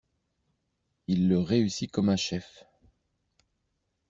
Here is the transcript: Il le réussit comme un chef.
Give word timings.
Il 1.05 1.29
le 1.29 1.37
réussit 1.37 1.91
comme 1.91 2.09
un 2.09 2.15
chef. 2.15 2.65